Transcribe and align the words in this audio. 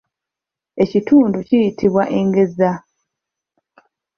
Ekitundu 0.83 1.37
kiyitibwa 1.47 2.03
engeza. 2.19 2.71